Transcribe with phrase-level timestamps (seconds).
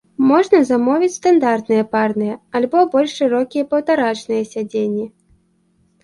[0.27, 5.05] Можна замовіць стандартныя парныя, альбо больш шырокія паўтарачныя сядзенні.